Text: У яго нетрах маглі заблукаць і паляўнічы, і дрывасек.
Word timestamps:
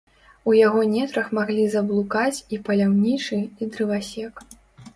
У 0.51 0.53
яго 0.67 0.85
нетрах 0.93 1.27
маглі 1.39 1.67
заблукаць 1.75 2.39
і 2.57 2.61
паляўнічы, 2.71 3.39
і 3.61 3.71
дрывасек. 3.77 4.45